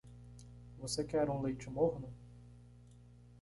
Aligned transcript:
Você 0.79 1.03
quer 1.03 1.29
um 1.29 1.43
leite 1.43 1.69
morno? 1.69 2.11